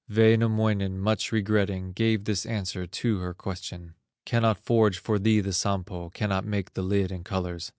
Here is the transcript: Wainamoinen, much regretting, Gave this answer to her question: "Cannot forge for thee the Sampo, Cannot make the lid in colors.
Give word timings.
Wainamoinen, 0.09 0.97
much 0.97 1.31
regretting, 1.31 1.91
Gave 1.93 2.23
this 2.23 2.43
answer 2.47 2.87
to 2.87 3.19
her 3.19 3.35
question: 3.35 3.93
"Cannot 4.25 4.57
forge 4.57 4.97
for 4.97 5.19
thee 5.19 5.41
the 5.41 5.53
Sampo, 5.53 6.09
Cannot 6.09 6.43
make 6.43 6.73
the 6.73 6.81
lid 6.81 7.11
in 7.11 7.23
colors. 7.23 7.69